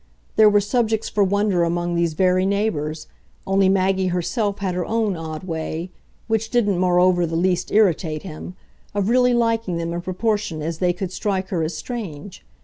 [0.35, 3.05] There were subjects for wonder among these very neighbours;
[3.45, 5.91] only Maggie herself had her own odd way
[6.25, 8.55] which didn't moreover the least irritate him
[8.95, 12.43] of really liking them in proportion as they could strike her as strange.